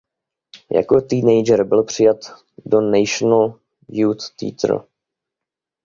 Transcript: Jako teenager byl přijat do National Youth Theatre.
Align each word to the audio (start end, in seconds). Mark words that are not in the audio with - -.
Jako 0.71 1.01
teenager 1.01 1.63
byl 1.63 1.83
přijat 1.83 2.17
do 2.65 2.81
National 2.81 3.59
Youth 3.89 4.29
Theatre. 4.39 4.77